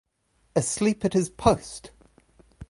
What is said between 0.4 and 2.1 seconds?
Asleep at his post!